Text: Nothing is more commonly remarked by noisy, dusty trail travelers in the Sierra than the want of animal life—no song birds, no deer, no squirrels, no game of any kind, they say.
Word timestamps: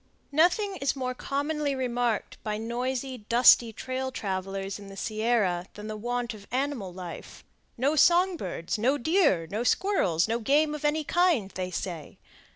Nothing 0.31 0.77
is 0.77 0.95
more 0.95 1.13
commonly 1.13 1.75
remarked 1.75 2.43
by 2.43 2.57
noisy, 2.57 3.19
dusty 3.29 3.71
trail 3.71 4.11
travelers 4.11 4.79
in 4.79 4.87
the 4.87 4.97
Sierra 4.97 5.67
than 5.75 5.85
the 5.85 5.95
want 5.95 6.33
of 6.33 6.47
animal 6.49 6.91
life—no 6.91 7.95
song 7.95 8.35
birds, 8.35 8.79
no 8.79 8.97
deer, 8.97 9.45
no 9.51 9.61
squirrels, 9.63 10.27
no 10.27 10.39
game 10.39 10.73
of 10.73 10.83
any 10.83 11.03
kind, 11.03 11.51
they 11.51 11.69
say. 11.69 12.17